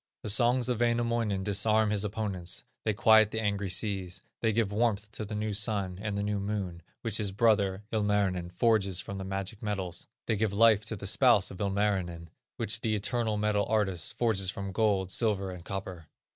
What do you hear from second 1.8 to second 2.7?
his opponents;